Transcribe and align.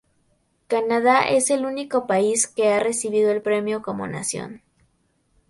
Canadá 0.65 1.27
es 1.29 1.51
el 1.51 1.63
único 1.63 2.07
país 2.07 2.47
que 2.47 2.69
ha 2.69 2.79
recibido 2.79 3.29
el 3.31 3.43
premio 3.43 3.83
como 3.83 4.07
nación. 4.07 4.63